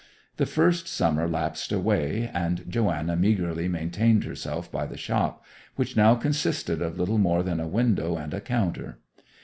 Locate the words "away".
1.71-2.31